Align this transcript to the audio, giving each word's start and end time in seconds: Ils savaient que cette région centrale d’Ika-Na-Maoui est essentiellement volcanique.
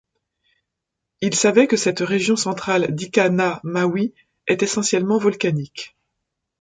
Ils 1.21 1.35
savaient 1.35 1.67
que 1.67 1.77
cette 1.77 1.99
région 1.99 2.35
centrale 2.35 2.95
d’Ika-Na-Maoui 2.95 4.15
est 4.47 4.63
essentiellement 4.63 5.19
volcanique. 5.19 5.95